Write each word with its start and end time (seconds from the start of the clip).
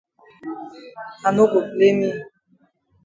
I 1.27 1.29
no 1.35 1.43
go 1.51 1.59
blame 1.71 1.99
yi. 2.11 2.19